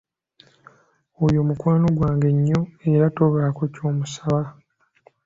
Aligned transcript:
Oyo 1.25 1.39
mukwano 1.47 1.87
gwange 1.97 2.29
nnyo 2.37 2.61
era 2.91 3.05
tobaako 3.15 3.63
ky'omusaba. 3.73 4.43